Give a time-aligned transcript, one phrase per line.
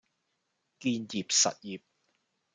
[0.79, 1.83] 建業實業